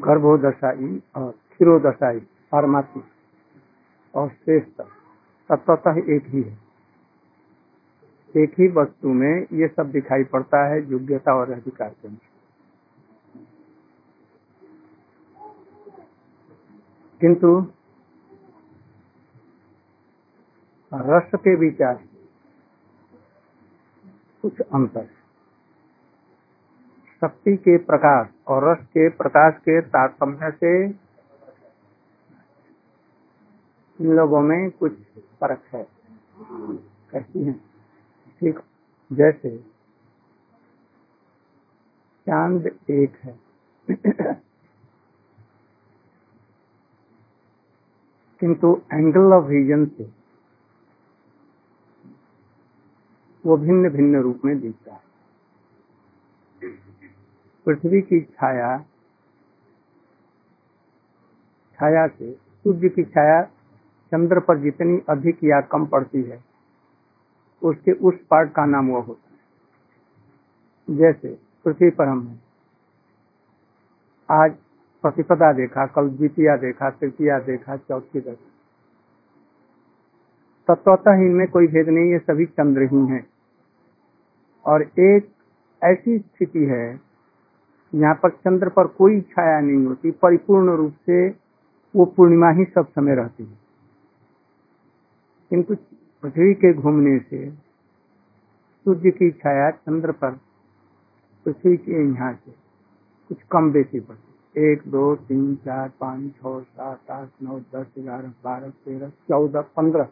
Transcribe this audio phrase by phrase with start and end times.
[0.00, 2.20] गर्भोदशाई और क्षीरोदशाई,
[2.52, 3.02] पारमात्मा
[4.14, 4.82] और श्रेष्ठ,
[5.48, 6.58] तत्वतः एक ही है।
[8.36, 12.30] एक ही वस्तु में ये सब दिखाई पड़ता है, योग्यता और अधिकार के अनुसार।
[17.20, 17.66] किंतु
[20.94, 22.04] रस के विचार
[24.42, 25.08] कुछ अंतर
[27.20, 30.86] शक्ति के प्रकाश और रस के प्रकाश के तारतम्य से
[34.00, 34.92] इन लोगों में कुछ
[35.40, 35.86] फ़र्क है।
[37.10, 37.52] कैसी है,
[38.40, 38.60] ठीक,
[39.12, 39.56] जैसे
[42.26, 43.40] चाँद एक है।
[48.40, 50.10] किंतु एंगल ऑफ़ विजन से
[53.46, 55.09] वो भिन्न भिन्न रूप में दिखता है।
[57.66, 58.76] पृथ्वी की छाया
[61.78, 63.42] छाया से सूर्य की छाया
[64.12, 66.38] चंद्र पर जितनी अधिक या कम पड़ती है,
[67.62, 72.38] उसके उस पार्ट का नाम वो होता है। जैसे पृथ्वी पर हम
[74.28, 74.54] आज
[75.04, 78.48] प्रतिपदा देखा, कल द्वितीय देखा, तृतीया देखा, चौथी देखा।
[80.68, 83.26] तत्वतः इनमें कोई भेद नहीं है सभी चंद्र ही हैं।
[84.64, 85.30] और एक
[85.82, 87.09] ऐसी स्थिति है
[87.94, 91.28] यहाँ पर चंद्र पर कोई छाया नहीं होती, परिपूर्ण रूप से
[91.94, 93.58] वो पूर्णिमा ही सब समय रहती है।
[95.50, 95.74] किंतु
[96.22, 100.30] पृथ्वी के घूमने से सूर्य की छाया चंद्र पर,
[101.46, 102.50] पृथ्वी के यहाँ से
[103.30, 108.32] कुछ कम बेसी पड़ती एक, दो, तीन, चार, पाँच, छ, सात, आठ, नौ, दस, ग्यारह,
[108.44, 110.08] बारह, तेरह, चौदह, पंद्रह।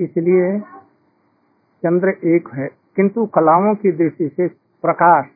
[0.00, 0.60] इसलिए
[1.82, 4.48] चंद्र एक है, किंतु कलाओं की दृष्टि से
[4.84, 5.26] प्रकाश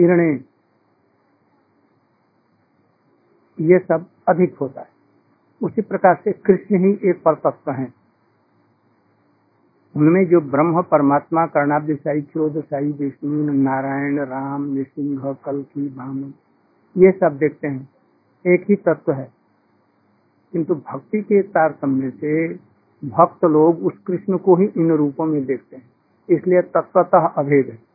[0.00, 0.44] किरणें,
[3.60, 4.88] ये सब अधिक होता है।
[5.62, 7.94] उसी प्रकार से कृष्ण ही एक पर तत्व है।
[9.96, 16.34] उनमें जो ब्रह्म, परमात्मा कर्णाब्दशाही क्षोदशाही विष्णु, नारायण, राम, नृसिंह, कलकी भामन
[16.96, 17.90] ये सब देखते हैं।
[18.46, 19.32] एक ही तत्व है।
[20.52, 22.48] किंतु भक्ति के तारतम्य से
[23.08, 25.90] भक्त लोग उस कृष्ण को ही इन रूपों में देखते हैं।
[26.30, 27.89] इसलिए तत्वतः अभेद है।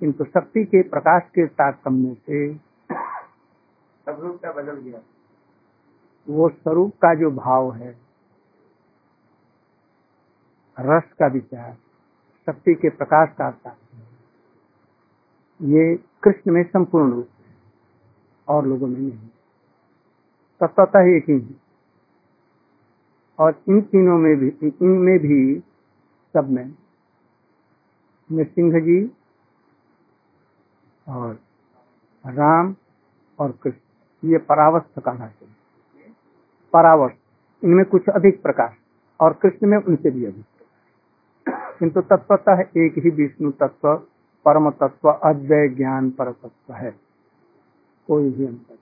[0.00, 2.54] किंतु शक्ति के प्रकाश के साथ तारतम्य से
[4.06, 5.00] सब रूप का बदल गया।
[6.28, 7.98] वो स्वरूप का जो भाव है
[10.80, 11.76] रस का विचार
[12.46, 13.76] शक्ति के प्रकाश का साथ
[15.62, 17.54] ये कृष्ण में संपूर्ण रूप है
[18.48, 19.28] और लोगों में नहीं।
[20.60, 21.68] तत्वतः एक ही है।
[23.38, 24.48] और इन तीनों में भी
[24.82, 25.60] इनमें भी
[26.32, 26.74] सब में
[28.32, 29.12] नृसिंह जी
[31.08, 31.38] और
[32.26, 32.76] राम
[33.38, 35.56] और कृष्ण, ये परावस्थ कहलाते हैं।
[36.72, 37.14] परावस्थ,
[37.64, 38.72] इनमें कुछ अधिक प्रकाश
[39.20, 40.44] और कृष्ण में उनसे भी अधिक।
[41.78, 43.94] किंतु तत्वतः एक ही विष्णु तत्व,
[44.44, 46.90] परम तत्व अद्वय ज्ञान पर तत्व है।
[48.06, 48.78] कोई भी अंतर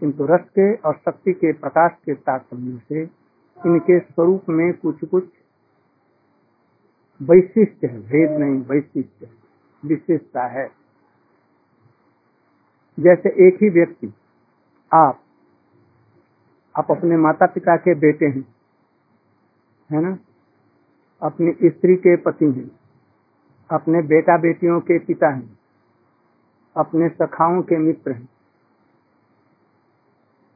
[0.00, 3.02] किंतु रस के और शक्ति के प्रकाश के तारतम्य से
[3.66, 5.24] इनके स्वरूप में कुछ कुछ
[7.22, 9.30] वैशिष्ट है, भेद नहीं, वैशिष्ट है,
[9.84, 10.83] विशेषता है।
[12.98, 14.12] जैसे एक ही व्यक्ति,
[14.92, 15.20] आप
[16.74, 18.44] आप अपने माता पिता के बेटे हैं,
[19.90, 20.16] है ना?
[21.22, 22.70] अपनी स्त्री के पति हैं,
[23.70, 25.58] अपने बेटा बेटियों के पिता हैं,
[26.76, 28.28] अपने सखाओं के मित्र हैं।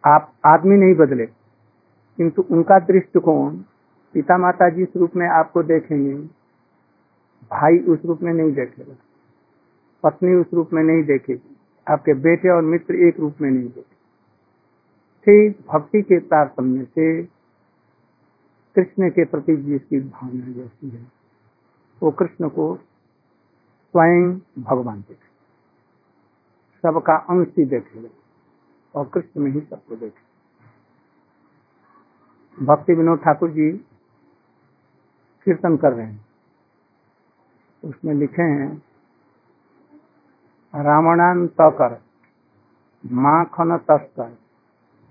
[0.05, 3.57] आप आदमी नहीं बदले, किंतु उनका दृष्टिकोण
[4.15, 6.15] पिता माता जिस रूप में आपको देखेंगे,
[7.51, 8.95] भाई उस रूप में नहीं देखेगा,
[10.05, 11.58] पत्नी उस रूप में नहीं देखेगी।
[11.89, 13.97] आपके बेटे और मित्र एक रूप में नहीं देखेंगे
[15.27, 17.07] ठीक भक्ति के तारतम्य से
[18.77, 21.07] कृष्ण के प्रति जिसकी भावना जैसी है।
[22.03, 24.33] वो कृष्ण को स्वयं
[24.63, 25.27] भगवान देखे
[26.85, 28.09] सबका अंश ही देखेगा
[28.95, 30.27] और कृष्ण में ही सबको देखे
[32.59, 33.71] भक्ति विनोद ठाकुर जी
[35.47, 36.27] कीर्तन कर रहे हैं।
[37.83, 38.71] उसमें लिखे हैं
[40.79, 42.03] रावणान तकर,
[43.13, 44.39] माखन तस्कर,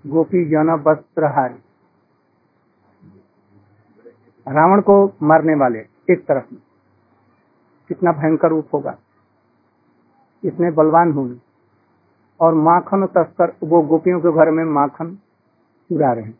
[0.06, 1.54] गोपी जन वस्त्रहारी।
[4.48, 5.78] रावण को मारने वाले
[6.10, 6.62] एक तरफ़ में।
[7.88, 8.98] कितना भयंकर रूप होगा।
[10.44, 11.40] इतने बलवान होंगे
[12.40, 15.14] और माखन तस्कर, वो गोपियों के घर में माखन
[15.88, 16.38] चुरा रहे हैं।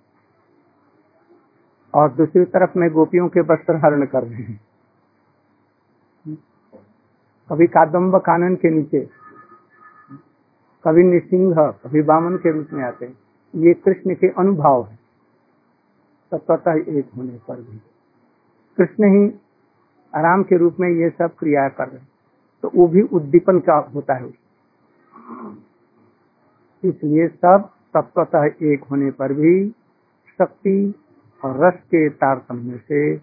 [1.94, 4.60] और दूसरी तरफ़ में गोपियों के वस्त्र हरण कर रहे हैं।
[7.48, 9.17] कभी कादम्ब कानन के नीचे
[10.84, 11.54] कभी निसिंह
[11.84, 13.18] कभी बामन के रूप में आते हैं।
[13.54, 14.98] ये कृष्ण के अनुभव है।
[16.32, 17.80] तत्वतः एक होने पर भी।
[18.78, 19.40] कृष्ण ही
[20.14, 22.04] आराम के रूप में ये सब क्रिया कर रहे
[22.62, 24.28] तो वो भी उद्दीपन का होता है
[26.84, 29.70] इसलिए सब तत्वतः एक होने पर भी
[30.38, 30.94] शक्ति
[31.44, 33.16] और रस के तारतम्य से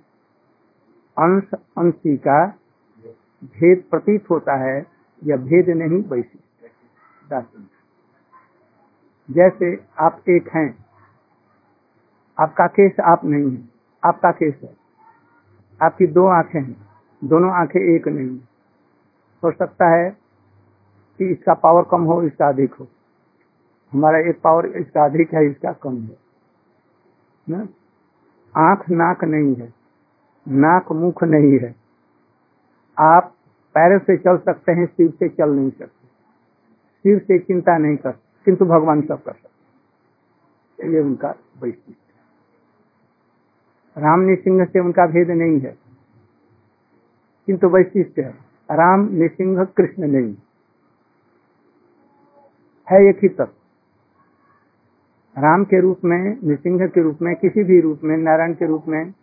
[1.17, 1.43] अंश,
[1.77, 2.45] अंशी का
[3.43, 4.85] भेद प्रतीत होता है
[5.23, 6.01] या भेद नहीं
[7.33, 7.71] वैशिष्ट
[9.31, 10.85] जैसे आप एक हैं,
[12.39, 13.69] आपका केस आप नहीं है,
[14.03, 14.75] आपका केस है।
[15.81, 16.77] आपकी दो आँखें हैं,
[17.23, 18.39] दोनों आँखें एक नहीं
[19.43, 20.09] हो। सकता है
[21.17, 22.87] कि इसका पावर कम हो, इसका अधिक हो।
[23.93, 26.17] हमारा एक पावर इसका अधिक है, इसका कम है।
[27.49, 27.67] ना?
[28.57, 29.73] आँख नाक नहीं है,
[30.47, 31.75] नाक मुख नहीं है।
[32.99, 33.35] आप
[33.75, 35.94] पैरों से चल सकते हैं, सिर से चल नहीं सकते।
[37.05, 38.11] सिर से चिंता नहीं कर,
[38.47, 41.29] किंतु भगवान सब कर सकते ये उनका
[41.61, 41.99] वैशिष्ट
[43.97, 45.77] राम निसिंह से उनका भेद नहीं है,
[47.47, 48.29] किंतु वैशिष्ट है।
[48.69, 50.35] राम निसिंह कृष्ण नहीं।
[52.87, 53.53] है एक ही तत्व।
[55.37, 58.87] राम के रूप में, निसिंह के रूप में, किसी भी रूप में, नारायण के रूप
[58.87, 59.13] में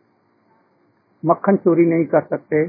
[1.23, 2.65] मक्खन चोरी नहीं कर सकते,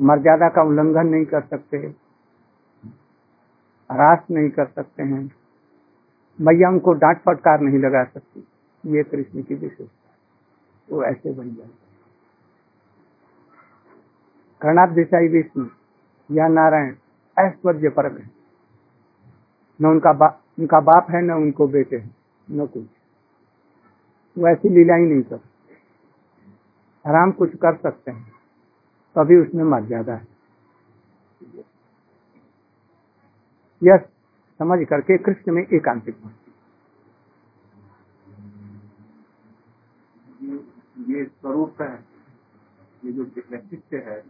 [0.00, 2.01] मर्यादा का उल्लंघन नहीं कर सकते।
[3.92, 5.22] रास नहीं कर सकते हैं।
[6.38, 8.46] मैया उनको डांट फटकार नहीं लगा सकती।
[8.84, 10.10] ये कृष्ण की विशेषता
[10.88, 11.70] वो ऐसे बन जाए
[14.60, 15.66] कर्णाथ देसाई विष्णु
[16.30, 16.94] या नारायण
[17.36, 18.30] ऐश्वर्य परक है।
[19.80, 20.26] न उनका बा,
[20.58, 22.16] उनका बाप है न उनको बेटे हैं
[22.50, 22.84] न कुछ।
[24.36, 25.40] वो ऐसी लीला ही नहीं कर
[27.04, 28.32] आराम कुछ कर सकते हैं
[29.16, 30.26] तभी उसमें मर्यादा है।
[33.82, 33.96] यह
[34.58, 36.16] समझ करके कृष्ण में एकांतिक
[41.08, 42.04] ये स्वरूप है
[43.04, 44.20] ये जो व्यक्तित्व है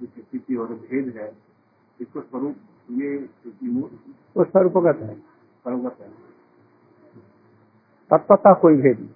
[0.00, 1.36] जो स्थिति और भेद है
[2.00, 2.56] इसको स्वरूप
[2.90, 3.16] ये
[4.36, 6.10] वो स्वरूपगत है। स्वरूपगत है।
[8.10, 9.10] तत्वता कोई भेद नहीं।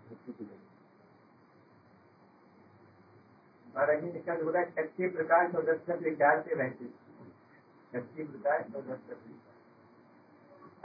[4.03, 4.65] ने क्या बोला?
[4.65, 5.63] शक्ति प्रकाश और
[5.97, 7.84] विचार से रहते शक्ति प्रकाश और रस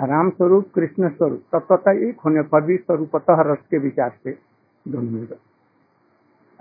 [0.01, 4.31] राम स्वरूप कृष्ण स्वरूप तत्वता एक होने पर भी स्वरूपतः रस के विचार से
[4.88, 5.25] दोनों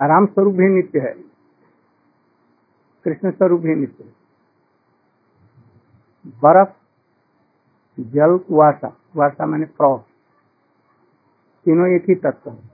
[0.07, 1.13] राम स्वरूप भी नित्य है।
[3.05, 4.13] कृष्ण स्वरूप भी नित्य है।
[6.27, 6.69] बर्फ़,
[7.99, 10.05] जल कुआसा कुआसा मैंने फ्रॉक
[11.65, 12.69] तीनों एक ही तत्व है।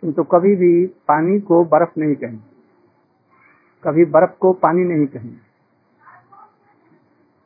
[0.00, 2.56] किंतु कभी भी पानी को बर्फ़ नहीं कहेंगे।
[3.84, 5.45] कभी बर्फ़ को पानी नहीं कहेंगे।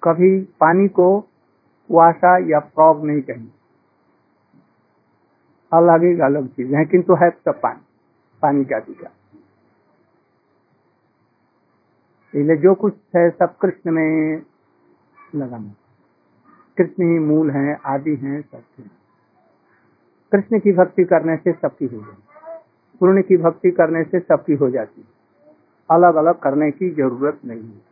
[0.03, 3.59] कभी पानी को कुआसा या फ्रॉग नहीं कहेंगे।
[5.73, 7.81] अलग ही अलग चीज़ है, किंतु है सब पानी
[8.43, 9.11] पानी का दिखा
[12.35, 14.43] इसलिए जो कुछ है सब कृष्ण में
[15.35, 15.75] लगाना।
[16.79, 18.63] कृष्ण ही मूल है, आदि है, सब
[20.33, 24.71] कृष्ण की भक्ति करने से सबकी हो जाती पूर्ण की भक्ति करने से सबकी हो
[24.71, 25.05] जाती
[25.91, 27.90] अलग अलग करने की ज़रूरत नहीं है।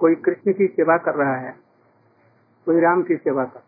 [0.00, 1.54] कोई कृष्ण की सेवा कर रहा है,
[2.66, 3.60] कोई राम की सेवा कर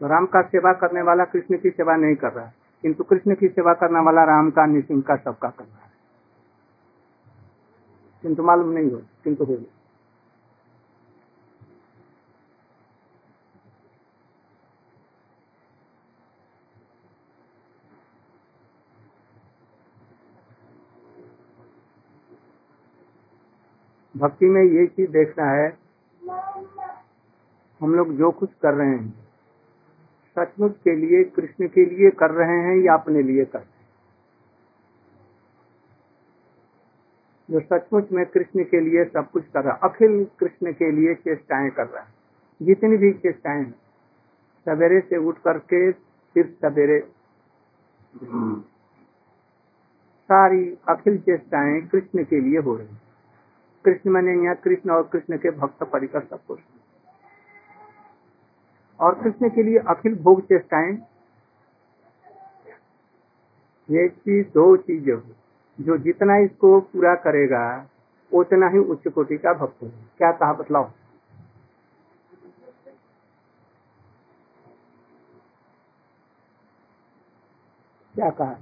[0.00, 3.34] तो राम का सेवा करने वाला कृष्ण की सेवा नहीं कर रहा है, किंतु कृष्ण
[3.34, 5.90] की सेवा करने वाला राम का निसिंह का सबका कर रहा है।
[8.22, 9.56] किंतु मालूम नहीं हो, किंतु हो
[24.18, 25.66] भक्ति में ये चीज़ देखना है,
[27.80, 29.10] हम लोग जो कुछ कर रहे हैं,
[30.36, 33.76] सचमुच के लिए, कृष्ण के लिए कर रहे हैं या अपने लिए कर रहे हैं?
[37.48, 41.14] जो सचमुच में कृष्ण के लिए सब कुछ कर रहा है, अखिल कृष्ण के लिए
[41.16, 42.12] चेष्टाएँ कर रहा है,
[42.60, 43.64] जितनी भी चेष्टाएँ
[44.66, 47.00] सवेरे से उठ करके फिर सवेरे
[50.30, 52.96] सारी अखिल चेष्टाएँ कृष्ण के लिए हो रही
[53.84, 56.58] कृष्ण मैंने यहाँ कृष्ण और कृष्ण के भक्त परिकर सब कुछ
[59.00, 60.98] और कृष्ण के लिए अखिल भोग चेष्टाएँ।
[63.90, 65.22] ये चीज़ दो चीज़ें हो।
[65.80, 67.88] जो जितना इसको पूरा करेगा,
[68.34, 70.90] उतना ही उच्च कोटि का भक्त होगा। क्या कहा बतलाओ?
[78.14, 78.56] क्या कहा?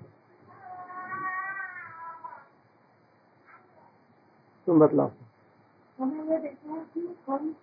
[4.66, 5.11] तुम बतलाओ
[5.99, 7.54] हमें ये देखना है कि हम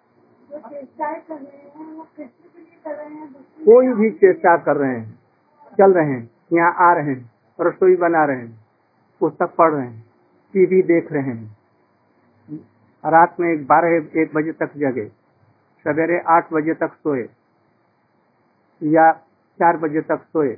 [0.50, 4.56] जो चेष्टाएँ कर रहे हैं वो कृष्ण के लिए कर रहे हैं कोई भी चेष्टा
[4.66, 8.52] कर रहे हैं चल रहे हैं यहाँ आ रहे हैं रसोई बना रहे हैं
[9.22, 10.02] पुस्तक पढ़ रहे हैं
[10.54, 12.60] टीवी देख रहे हैं
[13.04, 15.06] रात में बारह एक बजे तक जगे
[15.86, 17.28] सवेरे आठ बजे तक सोए
[18.82, 19.12] या
[19.60, 20.58] चार बजे तक सोए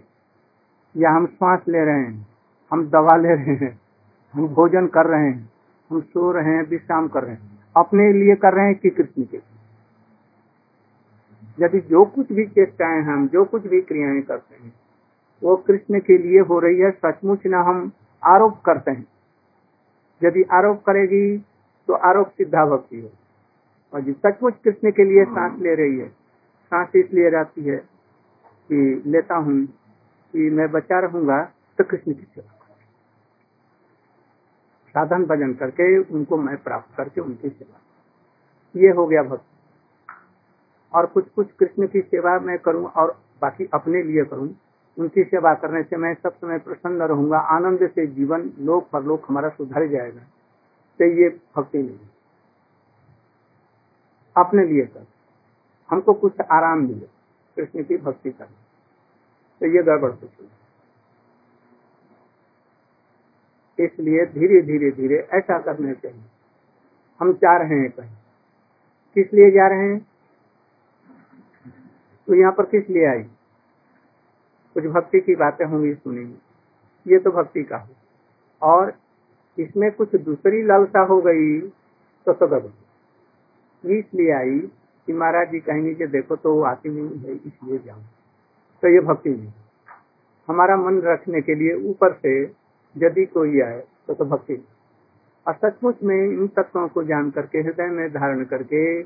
[0.96, 2.26] या हम श्वास ले रहे हैं
[2.72, 3.72] हम दवा ले रहे हैं
[4.34, 5.55] हम भोजन कर रहे हैं
[5.90, 9.24] हम सो रहे हैं विश्राम कर रहे हैं। अपने लिए कर रहे हैं कि कृष्ण
[9.24, 9.52] के लिए?
[11.60, 14.74] यदि जो कुछ भी चेष्टाएँ हम, जो कुछ भी क्रियाएँ करते हैं,
[15.44, 17.92] वो कृष्ण के लिए हो रही है, सचमुच ना हम
[18.24, 19.08] आरोप करते हैं।
[20.22, 21.38] यदि आरोप करेगी
[21.88, 23.10] तो आरोप सिद्धा भक्ति हो
[23.94, 26.08] और जो सचमुच कृष्ण के लिए सांस ले रही है,
[26.72, 27.78] सांस इसलिए रहती है
[28.70, 31.42] कि लेता हूँ कि मैं बचा रहूँगा
[31.78, 32.55] तो कृष्ण की सेवा।
[34.96, 37.80] साधन भजन करके उनको मैं प्राप्त करके उनकी सेवा
[38.76, 39.54] ये हो गया भक्ति।
[40.94, 43.12] और कुछ कुछ कृष्ण की सेवा मैं करूँ और
[43.42, 44.50] बाकी अपने लिए करूँ,
[44.98, 49.50] उनकी सेवा करने से मैं सब समय प्रसन्न रहूँगा, आनंद से जीवन लोक परलोक हमारा
[49.50, 50.22] सुधर जाएगा।
[51.00, 51.98] तो ये भक्ति नहीं
[54.36, 55.06] अपने लिए कर।
[55.90, 57.08] हमको कुछ आराम मिले,
[57.58, 58.64] कृष्ण की भक्ति करना।
[59.62, 60.30] तो ये गड़बड़ कुछ
[63.80, 66.24] इसलिए धीरे धीरे धीरे ऐसा करने चाहिए
[67.20, 68.16] हम जा रहे हैं कहीं।
[69.16, 70.00] किस लिए जा रहे हैं?
[72.28, 73.24] तो यहाँ पर किस लिए आई
[74.76, 77.94] कुछ भक्ति की बातें होंगी सुनेंगी। ये तो भक्ति का हो।
[78.62, 78.94] और
[79.58, 81.60] इसमें कुछ दूसरी लालसा हो गई
[82.28, 84.60] तो तो इसलिए आई?
[85.08, 88.04] कि महाराज जी कहेंगे कि देखो तो वो आती नहीं है, इसलिए जाऊँ।
[88.84, 89.52] तो ये भक्ति नहीं
[90.48, 92.46] हमारा मन रखने के लिए ऊपर से
[92.98, 94.68] यदि कोई आए तो तो भक्ति।
[95.48, 99.04] और सचमुच में इन तत्वों को जान करके, हृदय में धारण करके,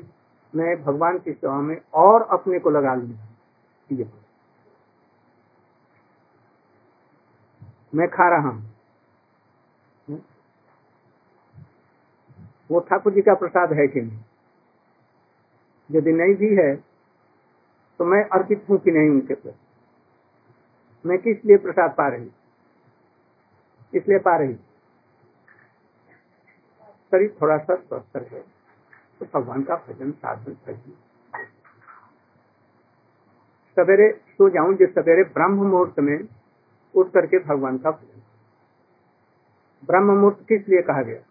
[0.53, 4.05] मैं भगवान की सेवा में और अपने को लगा लूँगा
[7.95, 8.73] मैं खा रहा हूँ।
[12.71, 14.19] वो ठाकुर जी का प्रसाद है कि नहीं?
[15.91, 16.75] यदि नहीं भी है
[17.99, 19.57] तो मैं अर्पित हूँ कि नहीं उनके प्रति?
[21.05, 22.29] मैं किस लिए प्रसाद पा रही
[23.93, 24.53] इसलिए पा रही
[27.11, 28.39] शरीर थोड़ा सा स्वस्थ रहे
[29.21, 30.95] तो भगवान का भजन साधन करिए।
[33.77, 36.27] सवेरे सो जाऊँ जो सवेरे ब्रह्म मुहूर्त में
[36.95, 38.21] उठ करके भगवान का भजन।
[39.85, 41.21] ब्रह्म मुहूर्त किस लिए कहा गया?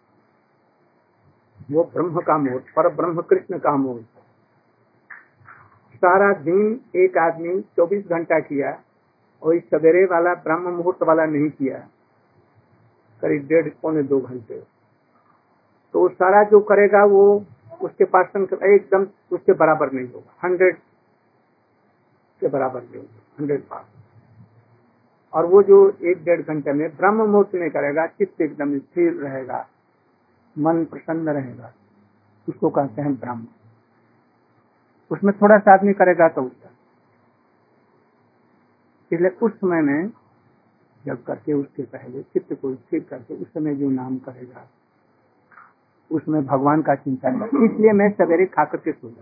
[1.71, 4.07] वो ब्रह्म का मुहूर्त, पर ब्रह्म कृष्ण का मुहूर्त।
[5.95, 8.71] सारा दिन एक आदमी 24 घंटा किया
[9.41, 11.87] और इस सवेरे वाला ब्रह्म मुहूर्त वाला नहीं किया।
[13.21, 14.59] करीब डेढ़ पौने दो घंटे।
[15.93, 17.23] तो सारा जो करेगा वो
[17.81, 20.77] उसके पास एकदम उसके बराबर नहीं होगा। हंड्रेड
[22.41, 23.85] के बराबर नहीं होगा। हंड्रेड पास
[25.33, 29.65] और वो जो एक डेढ़ घंटे में ब्रह्म मुहूर्त में करेगा, चित्त एकदम स्थिर रहेगा,
[30.55, 31.71] मन प्रसन्न रहेगा,
[32.47, 33.47] उसको कहते हैं ब्रह्म।
[35.11, 36.69] उसमें थोड़ा सा आदमी करेगा तो उसका।
[39.11, 40.09] इसलिए उस समय में
[41.09, 44.67] जब करके उसके पहले चित्त को स्थिर करके उस समय जो नाम करेगा
[46.11, 49.13] उसमें भगवान का चिंतन इसलिए मैं सवेरे खा करके सो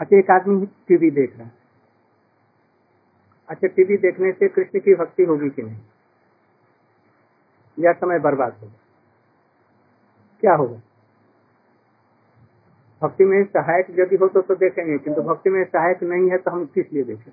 [0.00, 1.52] अच्छा एक आदमी टीवी देख रहा है।
[3.48, 5.78] अच्छा टीवी देखने से कृष्ण की भक्ति होगी कि नहीं?
[7.78, 8.74] या समय बर्बाद होगा
[10.42, 10.80] क्या होगा?
[13.02, 16.50] भक्ति में सहायक यदि हो तो, तो देखेंगे किंतु भक्ति में सहायक नहीं है तो
[16.50, 17.32] हम किस लिए देखें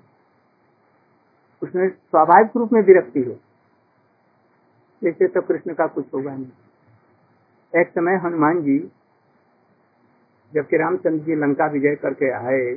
[1.62, 3.34] उसमें स्वाभाविक रूप में विरक्ति हो।
[5.02, 8.78] जैसे तो कृष्ण का कुछ होगा नहीं। एक समय हनुमान जी
[10.52, 12.74] जबकि रामचंद्र जी लंका विजय करके आए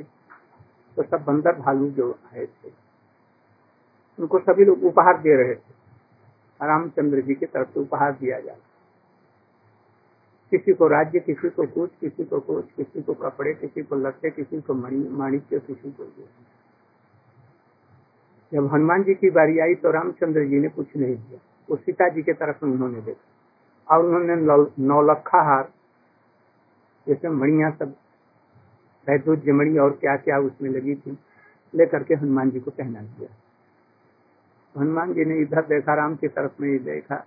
[0.96, 2.70] तो सब बंदर भालू जो आए थे,
[4.18, 5.76] उनको सभी लोग उपहार दे रहे थे।
[6.60, 8.66] रामचंद्र जी की तरफ़ से उपहार दिया जाता
[10.52, 14.30] किसी को राज्य, किसी को कुछ, किसी को कुछ, किसी को कपड़े, किसी को लत्ते,
[14.30, 16.04] किसी को माणिक्य, किसी को
[18.52, 21.38] जब हनुमान जी की बारी आई तो रामचंद्र जी ने कुछ नहीं किया।
[21.68, 23.26] वो सीता जी के तरफ़ उन्होंने देखा।
[23.88, 24.36] और उन्होंने
[24.84, 25.68] नौलखा हार
[27.06, 27.94] जैसे मणिया सब
[29.06, 31.16] वैद्युत जमड़ी और क्या क्या उसमें लगी थी,
[31.74, 33.28] लेकर के हनुमान जी को पहना दिया
[34.74, 37.24] हनुमान जी ने इधर देखा, राम की तरफ़ में देखा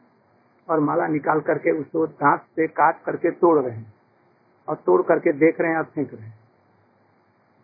[0.68, 3.94] और माला निकाल करके उसको दांत से काट करके तोड़ रहे हैं
[4.68, 6.40] और तोड़ करके देख रहे हैं और फेंक रहे हैं।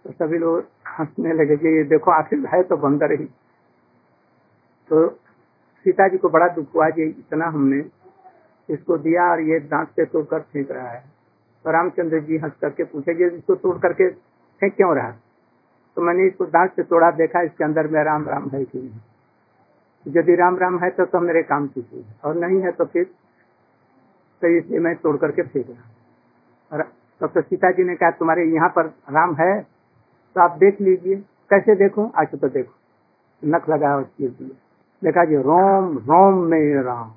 [0.06, 3.28] तो सभी लोग हंसने लगे कि ये देखो, आखिर है तो बंदर ही।
[4.89, 5.08] तो
[5.86, 7.84] सीता जी को बड़ा दुख हुआ जी इतना हमने
[8.70, 11.03] इसको दिया और ये दांत से तोड़कर फेंक रहा है।
[11.65, 15.12] तो रामचंद्र जी हंस करके पूछे कि इसको तोड़ करके फेंक क्यों रहा?
[15.98, 20.13] तो मैंने इसको दांत से तोड़ा देखा इसके अंदर में राम राम है कि नहीं।
[20.15, 23.03] यदि राम राम है तो, तो मेरे काम की चीज़ और नहीं है तो फिर
[24.41, 26.84] तो इसलिए मैं तोड़ करके फेंक रहा। और
[27.22, 31.15] तब तो सीता जी ने कहा तुम्हारे यहाँ पर राम है तो आप देख लीजिए
[31.51, 32.08] कैसे देखो?
[32.08, 32.74] अच्छा तो देखो
[33.44, 33.96] नख लगा
[35.01, 37.12] देखा जी, रोम रोम में राम।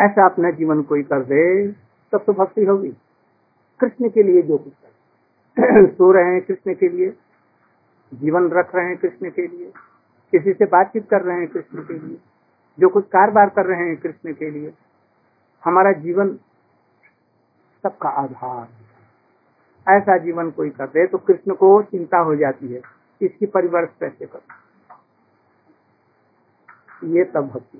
[0.00, 1.68] ऐसा अपना जीवन कोई कर दे,
[2.12, 2.88] तब तो भक्ति होगी।
[3.80, 7.12] कृष्ण के लिए जो कुछ कर। सो रहे हैं कृष्ण के लिए,
[8.12, 9.72] जीवन रख रहे हैं कृष्ण के लिए,
[10.32, 12.16] किसी से बातचीत कर रहे हैं कृष्ण के लिए,
[12.78, 14.72] जो कुछ कारोबार कर रहे हैं कृष्ण के लिए,
[15.62, 16.32] हमारा जीवन
[17.84, 18.68] सबका आधार।
[19.86, 22.80] ऐसा जीवन कोई कर दे तो कृष्ण को चिंता हो जाती है,
[23.20, 24.40] इसकी परिवर्त कैसे कर?
[27.04, 27.78] ये तब भक्ति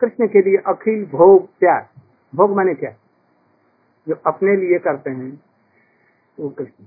[0.00, 1.86] कृष्ण के लिए अखिल भोग त्याग
[2.34, 2.90] भोग माने क्या?
[4.08, 5.42] जो अपने लिए करते हैं,
[6.40, 6.84] वो कृष्ण।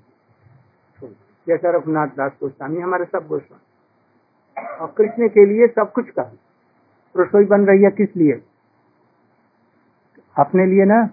[1.48, 6.38] जैसा रघुनाथ दास गोस्वामी, हमारे सब गोस्वामी। और कृष्ण के लिए सब कुछ कर
[7.18, 8.44] रसोई बन रही है किस लिए?
[10.38, 11.06] अपने लिए ना।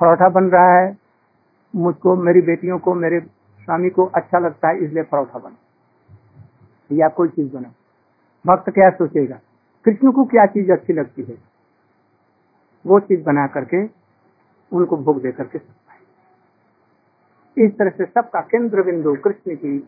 [0.00, 0.98] परोठा बन रहा है।
[1.76, 3.20] मुझको, मेरी बेटियों को, मेरे
[3.64, 5.56] स्वामी को अच्छा लगता है, इसलिए परोठा बना।
[6.92, 7.72] या कोई चीज़ बना।
[8.46, 9.40] भक्त क्या सोचेगा?
[9.84, 11.36] कृष्ण को क्या चीज़ अच्छी लगती है?
[12.84, 13.82] वो चीज़ बना करके
[14.72, 15.58] उनको भोग दे करके
[17.56, 19.78] इस तरह से सबका केंद्र बिंदु कृष्ण की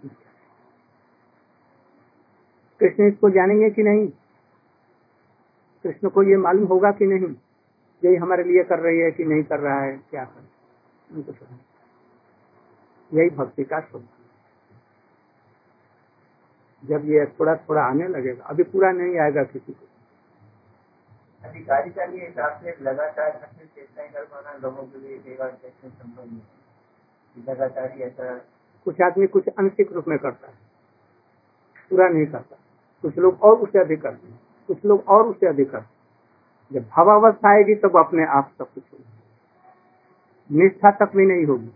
[2.80, 4.08] कृष्ण इसको जानेंगे कि नहीं?
[5.84, 7.34] कृष्ण को ये मालूम होगा कि नहीं?
[8.02, 9.96] यही हमारे लिए कर रही है कि नहीं कर रहा है?
[10.10, 11.32] क्या कर उनको
[13.12, 14.21] यही भक्ति का स्वभाव
[16.84, 19.86] जब ये थोड़ा थोड़ा आने लगेगा। अभी पूरा नहीं आएगा किसी को।
[21.44, 27.44] अधिकारी का भी हिसाब से लगातार चेष्टाएँ कर पाना लोगों के लिए कैसे संभव नहीं
[27.48, 28.34] लगातार ही ऐसा
[28.84, 30.54] कुछ आदमी कुछ आंशिक रूप में करता है।
[31.90, 32.56] पूरा नहीं करता।
[33.02, 37.48] कुछ लोग और उससे अधिक करते हैं। कुछ लोग और उससे अधिक करते जब भावावस्था
[37.50, 41.70] आएगी तब अपने आप सब कुछ होगी। निष्ठा तक भी नहीं होगी।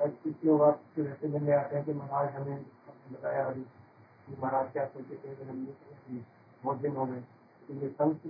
[0.00, 0.62] कुछ लोग
[0.98, 2.62] मिलने आते हैं कि महाराज हमें
[3.12, 3.64] बताया अभी
[4.42, 5.34] महाराज क्या सोचे थे
[6.64, 7.20] बहुत दिन हो गए।
[7.68, 8.26] तो ये संत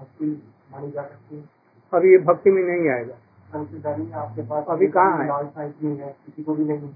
[0.00, 1.44] भक्ति मानी जा सकती है।
[1.92, 3.14] अभी ये भक्ति में नहीं आएगा।
[3.56, 5.26] संत आपके पास अभी कहाँ है?
[5.28, 6.90] लालसा इतनी है किसी को भी नहीं।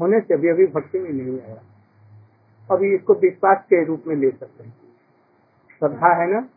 [0.00, 1.62] होने से अभी अभी भक्ति में नहीं आया
[2.70, 4.76] अभी इसको विश्वास के रूप में ले सकते हैं।
[5.78, 6.48] श्रद्धा है ना?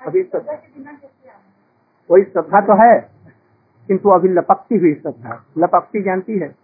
[0.00, 0.52] अभी श्रद्धा।
[2.10, 3.17] वही श्रद्धा तो है।
[3.88, 6.54] किंतु अभी लपकती हुई श्रद्धा। लपकती जानती है?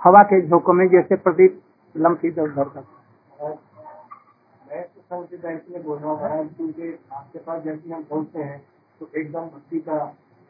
[0.00, 1.60] हवा के झोंकों में जैसे प्रदीप
[1.94, 3.58] लंफी दर भर का हूँ
[7.12, 8.58] आपके पास जैसे हम पहुँचते हैं
[9.00, 9.98] तो एकदम भक्ति का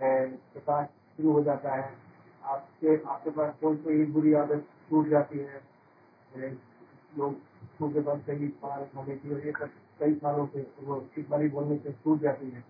[0.00, 0.86] प्रकाश
[1.16, 1.90] शुरू हो जाता है।
[2.44, 5.60] आपके आपके पास कौन सी बुरी आदत छूट जाती है?
[7.18, 7.32] लोग
[7.82, 8.52] के पास कई
[8.96, 9.52] होने की
[10.00, 12.60] कई सालों से वो ठीक बारी बोलने से छूट जाती है।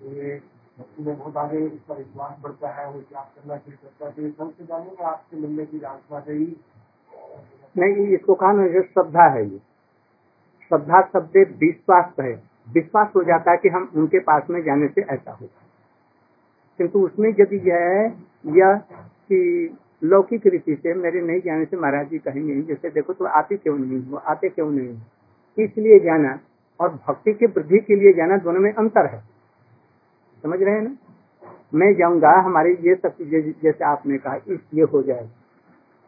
[0.00, 0.40] तो ये
[0.78, 5.04] में बहुत आगे इसका विश्वास बढ़ता है वो क्या करना शुरू करता है सबसे जानेंगे
[5.04, 6.56] आपसे मिलने की आत्मा ही
[7.76, 9.58] नहीं इसको कहा ना जो श्रद्धा है ये।
[10.70, 12.32] श्रद्धा शब्द विश्वास है।
[12.66, 15.66] विश्वास हो जाता है कि हम उनके पास में जाने से ऐसा होगा
[16.78, 18.06] किंतु उसमें यदि है
[18.56, 18.74] यह
[19.30, 23.56] कि लौकिक रीति से मेरे नहीं जाने से महाराज जी कहेंगे, जैसे देखो तो आते
[23.56, 25.62] क्यों नहीं हो, आते क्यों नहीं हो?
[25.62, 26.38] इसलिए जाना
[26.80, 29.22] और भक्ति की वृद्धि के लिए जाना दोनों में अंतर है।
[30.44, 30.96] समझ रहे हैं ना?
[31.74, 35.28] मैं जाऊँगा, हमारी ये सब चीज़ें जैसे आपने कहा, इसलिए हो जाएगा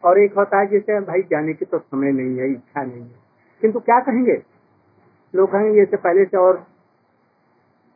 [0.03, 3.19] और एक होता है जैसे, भाई जाने की तो समय नहीं है, इच्छा नहीं है।
[3.61, 4.41] किंतु क्या कहेंगे?
[5.33, 6.65] लोग कहेंगे जैसे पहले से और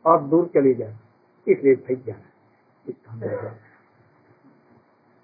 [0.04, 0.94] और दूर चले जाए
[1.46, 3.54] इसलिए भाई जाना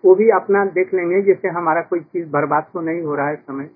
[0.05, 3.37] वो भी अपना देख लेंगे, जैसे हमारा कोई चीज़ बर्बाद तो नहीं हो रहा है
[3.37, 3.69] समय।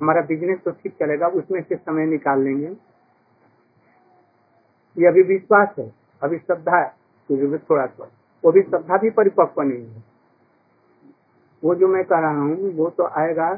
[0.00, 2.66] हमारा बिज़नेस तो ठीक चलेगा, उसमें से समय निकाल लेंगे।
[4.96, 5.86] ये अभी विश्वास है।
[6.22, 6.88] अभी श्रद्धा है
[7.28, 8.10] तो थोड़ा थोड़ा
[8.44, 10.04] वो भी श्रद्धा भी परिपक्व नहीं है।
[11.62, 13.50] वो जो मैं कह रहा हूँ, वो तो आएगा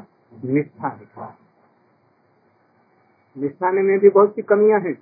[0.45, 1.35] निष्ठा निष्ठा
[3.35, 4.97] निष्ठाने में भी बहुत सी कमियाँ हैं।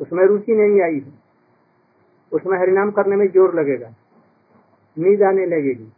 [0.00, 1.12] उसमें रुचि नहीं आई है।
[2.32, 3.88] उसमें हरिनाम करने में ज़ोर लगेगा।
[4.96, 5.92] नींद आने लगेगी।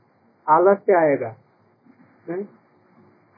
[0.47, 1.35] आलस्य आएगा।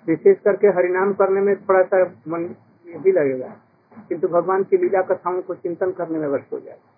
[0.06, 2.44] विशेष करके हरिनाम करने में थोड़ा सा मन
[2.86, 3.56] भी लगेगा।
[4.12, 6.90] किंतु भगवान की लीला कथाओं को चिंतन करने में व्यस्त हो जाएगा।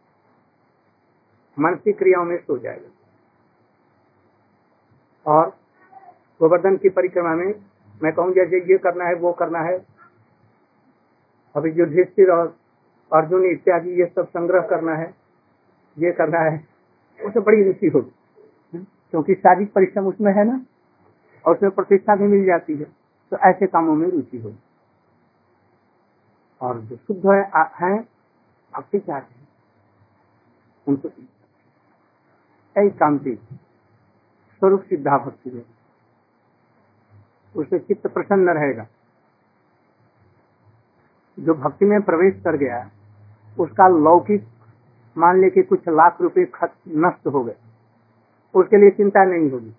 [1.56, 2.88] मानसिक क्रियाओं में सो जाएगा।
[5.26, 5.48] और
[6.40, 7.54] गोवर्धन की परिक्रमा में
[8.02, 9.76] मैं कहूँ, जैसे ये करना है, वो करना है।
[11.54, 12.56] अभी युधिष्ठिर और
[13.12, 15.14] अर्जुन इत्यादि ये सब संग्रह करना है,
[15.96, 16.66] ये करना है,
[17.20, 18.12] उसे बड़ी रुचि होगी।
[19.10, 20.60] क्योंकि शारीरिक परिश्रम उसमें है ना,
[21.44, 22.84] और उसमें प्रतिष्ठा भी मिल जाती है
[23.32, 24.58] तो ऐसे कामों में रुचि होगी।
[26.64, 27.40] और जो शुद्ध है,
[27.80, 27.98] है
[28.74, 29.48] भक्ति चाहते हैं
[30.88, 31.08] उनको
[32.76, 33.34] ऐसी कांति
[34.58, 35.64] स्वरूप सिद्धा भक्ति है।
[37.56, 38.86] उससे चित्त प्रसन्न रहेगा।
[41.38, 42.90] जो भक्ति में प्रवेश कर गया
[43.58, 44.48] उसका लौकिक
[45.18, 46.46] मान ले कि कुछ लाख रुपए
[46.88, 47.56] नष्ट हो गए।
[48.54, 49.70] उसके लिए चिंता नहीं होगी।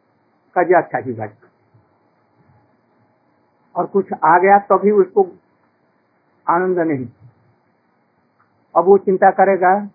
[0.58, 1.38] कज अच्छा ही बात।
[3.76, 5.24] और कुछ आ गया तो भी उसको
[6.50, 7.08] आनंद नहीं।
[8.76, 9.90] अब वो चिंता करेगा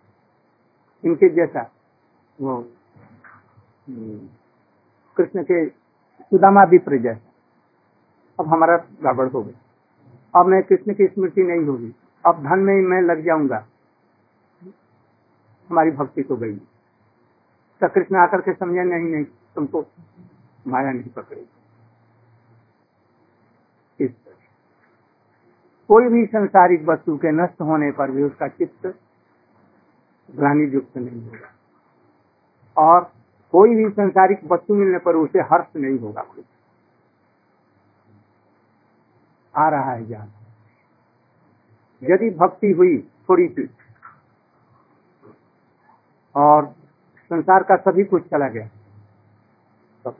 [1.04, 1.70] इनके जैसा।
[2.40, 2.72] वो
[5.16, 5.68] कृष्ण के
[6.22, 7.32] सुदामा विप्र जैसा।
[8.40, 11.94] अब हमारा गड़बड़ हो गया। अब मैं कृष्ण की स्मृति नहीं होगी।
[12.26, 13.66] अब धन में मैं लग जाऊँगा।
[15.70, 16.56] हमारी भक्ति तो गई।
[17.80, 19.84] तो कृष्ण आकर के समझे, नहीं नहीं, तुमको
[20.66, 21.48] माया नहीं पकड़ेगी
[24.04, 24.34] इस तरह
[25.90, 28.86] कोई भी संसारिक वस्तु के नष्ट होने पर भी उसका चित्त
[30.28, 31.50] ग्लानी युक्त नहीं होगा।
[32.76, 33.00] और
[33.54, 36.44] कोई भी संसारिक वस्तु मिलने पर उसे हर्ष नहीं होगा खुद
[39.54, 40.30] आ रहा है ज्ञान।
[42.02, 42.96] यदि भक्ति हुई
[43.28, 43.68] थोड़ी सी
[46.34, 46.66] और
[47.30, 48.66] संसार का सभी कुछ चला गया
[50.04, 50.10] तो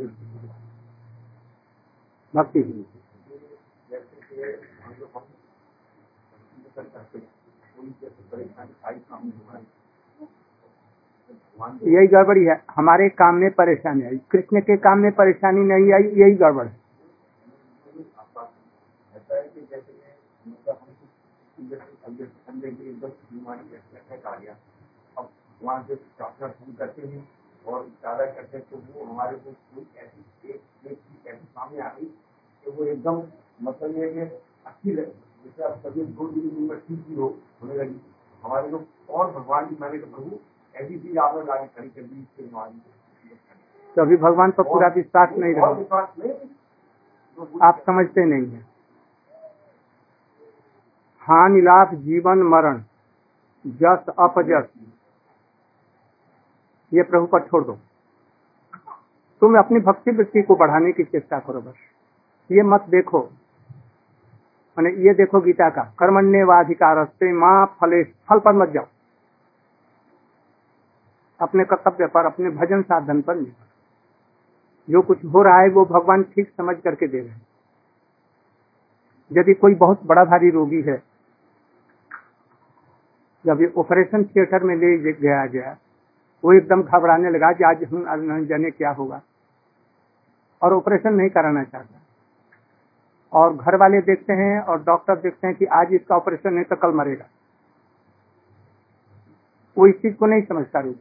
[2.34, 2.84] भक्ति हुई।
[11.84, 16.08] यही गड़बड़ी है हमारे काम में परेशानी आई कृष्ण के काम में परेशानी नहीं आई
[16.20, 16.78] यही गड़बड़ है
[25.60, 27.28] वहाँ से प्रार्थना शुरू करते हैं
[27.66, 29.50] और ज़्यादा करते हैं तो वो हमारे को
[29.96, 30.60] ऐसी एक
[31.26, 32.06] ऐसी सामने आ गई
[32.64, 33.22] कि वो एकदम
[33.60, 34.24] मतलब ये
[34.66, 37.26] अच्छी लगे जैसे आप तबियत दो दिन में ठीक ही हो
[37.62, 38.00] होने लगी।
[38.44, 38.80] हमारे को
[39.14, 40.38] और भगवान की मैंने कहा प्रभु
[40.74, 42.80] ऐसी चीज़ आपने लाके खड़ी कर दी इसके हमारी
[43.96, 46.32] तो अभी भगवान पर पूरा विश्वास नहीं रहा। विश्वास नहीं
[47.38, 48.68] तो आप समझते नहीं है।
[51.22, 52.82] हानि लाभ जीवन मरण
[53.64, 54.68] जस अपजस।
[56.92, 57.78] ये प्रभु पर छोड़ दो।
[59.42, 61.74] तुम अपनी भक्ति वृत्ति को बढ़ाने की चेष्टा करो बस।
[62.50, 63.20] ये मत देखो।
[64.80, 68.86] मैंने ये देखो गीता का कर्मण्य व अधिकार माँ फले, फल पर मत जाओ।
[71.40, 73.68] अपने कर्तव्य पर, अपने भजन साधन पर निर्भर
[74.90, 77.46] जो कुछ हो रहा है, वो भगवान ठीक समझ करके दे रहे हैं।
[79.32, 81.02] यदि कोई बहुत बड़ा भारी रोगी है
[83.46, 85.76] जब ये ऑपरेशन थिएटर में ले गया गया,
[86.44, 89.22] वो एकदम घबराने लगा कि आज हम जाने क्या होगा।
[90.62, 92.00] और ऑपरेशन नहीं कराना चाहता।
[93.32, 96.76] और घर वाले देखते हैं और डॉक्टर देखते हैं कि आज इसका ऑपरेशन नहीं तो
[96.76, 97.24] कल मरेगा।
[99.76, 101.00] वो इस चीज़ को नहीं समझता रोगी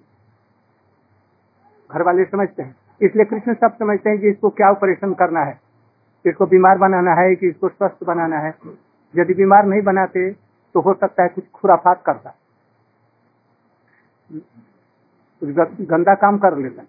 [1.90, 5.60] घर वाले समझते हैं। इसलिए कृष्ण सब समझते हैं कि इसको क्या ऑपरेशन करना है।
[6.26, 8.54] इसको बीमार बनाना है कि इसको स्वस्थ बनाना है।
[9.14, 10.30] यदि बीमार नहीं बनाते
[10.76, 12.36] तो हो सकता है कुछ खुराफात करता।
[15.42, 15.50] कुछ
[15.90, 16.84] गंदा काम कर लेता।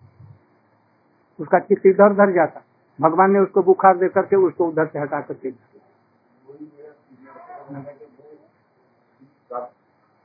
[1.38, 2.62] उसका चित्त इधर उधर जाता।
[3.00, 5.50] भगवान ने उसको बुखार दे करके उसको उधर से हटा करके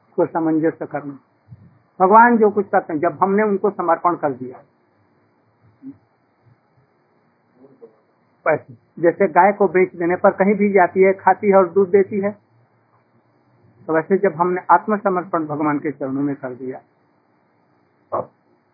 [0.06, 1.18] उसको सामंजस्य करना।
[2.00, 4.64] भगवान जो कुछ करते हैं, जब हमने उनको समर्पण कर दिया,
[8.46, 11.90] पैसे, जैसे गाय को बेच देने पर कहीं भी जाती है, खाती है और दूध
[11.92, 12.32] देती है
[13.88, 16.82] तो वैसे जब हमने आत्मसमर्पण भगवान के चरणों में कर दिया,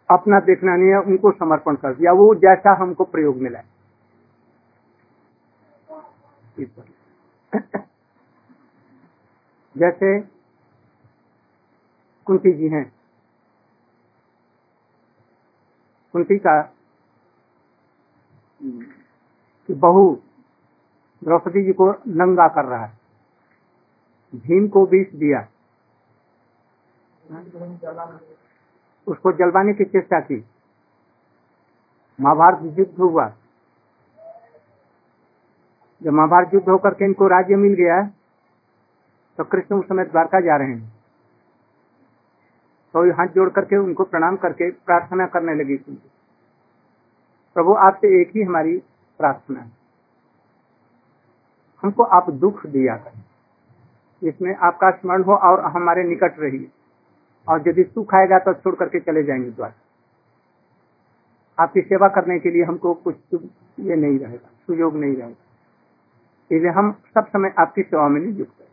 [0.09, 3.59] अपना देखना नहीं है, उनको समर्पण कर दिया, वो जैसा हमको प्रयोग मिला
[9.77, 10.21] जैसे
[12.25, 12.93] कुंती जी हैं।
[16.13, 16.61] कुंती का
[19.67, 20.21] कि बहू
[21.23, 22.97] द्रौपदी जी को नंगा कर रहा है।
[24.35, 25.47] भीम को विष दिया।
[29.07, 30.45] उसको जलवाने की चेष्टा की।
[32.21, 33.33] महाभारत युद्ध हुआ।
[36.01, 38.07] जब महाभारत युद्ध होकर के इनको राज्य मिल गया है
[39.37, 40.89] तो कृष्ण उस समय द्वारका जा रहे हैं।
[42.93, 45.75] तो हाथ जोड़ करके उनको प्रणाम करके प्रार्थना करने लगी
[47.55, 48.77] प्रभु, आपसे एक ही हमारी
[49.19, 49.71] प्रार्थना है।
[51.83, 53.21] हमको आप दुख दिया करें।
[54.21, 56.69] इसमें आपका स्मरण हो और हमारे निकट रहिए।
[57.47, 59.73] और यदि सुख आएगा तो छोड़ करके चले जाएँगे द्वार
[61.57, 65.50] आपकी सेवा करने के लिए हमको कुछ ये नहीं रहेगा, सुयोग नहीं रहेगा।
[66.51, 68.67] इसलिए हम सब समय आपकी सेवा में नियुक्त है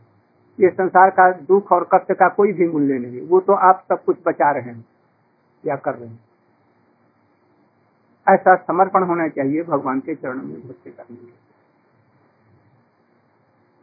[0.58, 4.04] ये संसार का दुख और कष्ट का कोई भी मूल्य नहीं वो तो आप सब
[4.04, 4.84] कुछ बचा रहे हैं,
[5.64, 6.18] या कर रहे हैं।
[8.26, 11.32] ऐसा समर्पण होना चाहिए भगवान के चरणों में भक्ति करने के लिए।